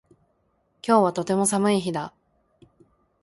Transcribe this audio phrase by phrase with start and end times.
[0.81, 2.11] 今日はとても寒い日だ